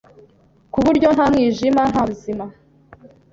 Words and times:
ku 0.73 0.79
buryo 0.85 1.07
“nta 1.15 1.25
mwijima, 1.31 1.81
nta 1.91 2.01
buzima”. 2.09 2.45